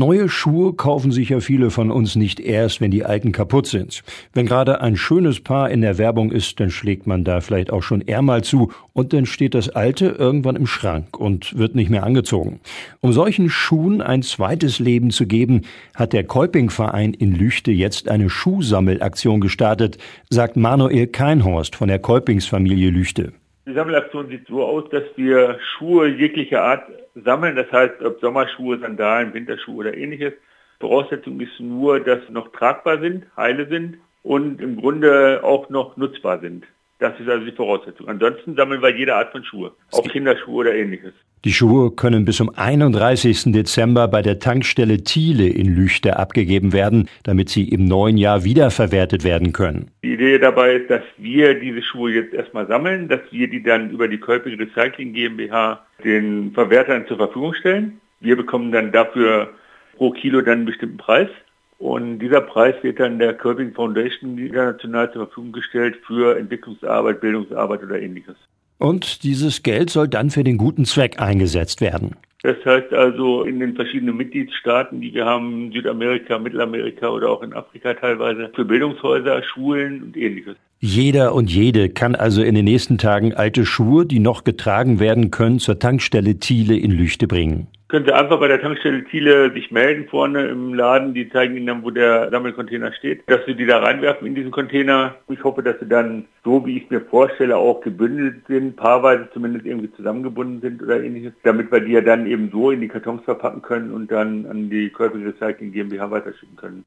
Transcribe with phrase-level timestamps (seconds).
[0.00, 4.02] Neue Schuhe kaufen sich ja viele von uns nicht erst, wenn die alten kaputt sind.
[4.32, 7.82] Wenn gerade ein schönes Paar in der Werbung ist, dann schlägt man da vielleicht auch
[7.82, 11.90] schon eher mal zu und dann steht das alte irgendwann im Schrank und wird nicht
[11.90, 12.60] mehr angezogen.
[13.02, 18.30] Um solchen Schuhen ein zweites Leben zu geben, hat der Kolping-Verein in Lüchte jetzt eine
[18.30, 19.98] Schuhsammelaktion gestartet,
[20.30, 23.34] sagt Manuel Keinhorst von der Kolpingsfamilie Lüchte.
[23.66, 26.84] Die Sammelaktion sieht so aus, dass wir Schuhe jeglicher Art
[27.14, 27.56] sammeln.
[27.56, 30.32] Das heißt, ob Sommerschuhe, Sandalen, Winterschuhe oder ähnliches.
[30.80, 35.96] Voraussetzung ist nur, dass sie noch tragbar sind, heile sind und im Grunde auch noch
[35.98, 36.64] nutzbar sind.
[37.00, 38.08] Das ist also die Voraussetzung.
[38.08, 41.14] Ansonsten sammeln wir jede Art von Schuhe, auch Kinderschuhe oder ähnliches.
[41.46, 43.52] Die Schuhe können bis zum 31.
[43.52, 49.24] Dezember bei der Tankstelle Thiele in Lüchte abgegeben werden, damit sie im neuen Jahr wiederverwertet
[49.24, 49.90] werden können.
[50.04, 53.88] Die Idee dabei ist, dass wir diese Schuhe jetzt erstmal sammeln, dass wir die dann
[53.88, 57.98] über die Kölping Recycling GmbH den Verwertern zur Verfügung stellen.
[58.20, 59.54] Wir bekommen dann dafür
[59.96, 61.30] pro Kilo dann einen bestimmten Preis
[61.80, 67.82] und dieser Preis wird dann der Curbing Foundation international zur Verfügung gestellt für Entwicklungsarbeit, Bildungsarbeit
[67.82, 68.36] oder ähnliches.
[68.76, 72.16] Und dieses Geld soll dann für den guten Zweck eingesetzt werden.
[72.42, 77.54] Das heißt also in den verschiedenen Mitgliedstaaten, die wir haben, Südamerika, Mittelamerika oder auch in
[77.54, 80.56] Afrika teilweise, für Bildungshäuser, Schulen und ähnliches.
[80.80, 85.30] Jeder und jede kann also in den nächsten Tagen alte Schuhe, die noch getragen werden
[85.30, 89.70] können, zur Tankstelle Thiele in Lüchte bringen können Sie einfach bei der Tankstelle Thiele sich
[89.70, 91.12] melden vorne im Laden.
[91.12, 94.52] Die zeigen Ihnen dann, wo der Sammelcontainer steht, dass Sie die da reinwerfen in diesen
[94.52, 95.16] Container.
[95.28, 99.66] Ich hoffe, dass Sie dann, so wie ich mir vorstelle, auch gebündelt sind, paarweise zumindest
[99.66, 103.24] irgendwie zusammengebunden sind oder ähnliches, damit wir die ja dann eben so in die Kartons
[103.24, 106.84] verpacken können und dann an die Körper Recycling GmbH weiterschicken können.